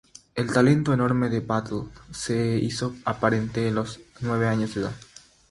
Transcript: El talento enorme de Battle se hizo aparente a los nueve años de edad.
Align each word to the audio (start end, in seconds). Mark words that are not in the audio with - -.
El 0.33 0.51
talento 0.51 0.93
enorme 0.93 1.29
de 1.29 1.41
Battle 1.41 1.83
se 2.09 2.57
hizo 2.57 2.95
aparente 3.05 3.67
a 3.69 3.71
los 3.71 3.99
nueve 4.21 4.47
años 4.47 4.73
de 4.73 4.81
edad. 4.81 4.93